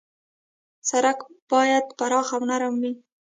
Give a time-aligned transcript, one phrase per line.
[0.89, 1.19] سړک
[1.51, 2.93] باید پراخ او نرم وي.